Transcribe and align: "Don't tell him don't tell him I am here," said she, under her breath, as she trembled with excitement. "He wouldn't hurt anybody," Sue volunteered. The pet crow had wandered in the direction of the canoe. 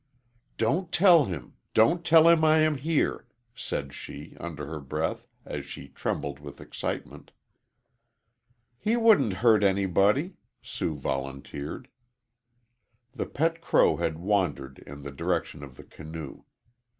"Don't 0.57 0.91
tell 0.91 1.25
him 1.25 1.53
don't 1.75 2.03
tell 2.03 2.27
him 2.27 2.43
I 2.43 2.57
am 2.61 2.73
here," 2.77 3.27
said 3.53 3.93
she, 3.93 4.35
under 4.39 4.65
her 4.65 4.79
breath, 4.79 5.27
as 5.45 5.63
she 5.63 5.89
trembled 5.89 6.39
with 6.39 6.59
excitement. 6.59 7.29
"He 8.79 8.97
wouldn't 8.97 9.33
hurt 9.45 9.63
anybody," 9.63 10.37
Sue 10.63 10.95
volunteered. 10.95 11.87
The 13.13 13.27
pet 13.27 13.61
crow 13.61 13.97
had 13.97 14.17
wandered 14.17 14.79
in 14.87 15.03
the 15.03 15.11
direction 15.11 15.61
of 15.63 15.75
the 15.75 15.83
canoe. 15.83 16.45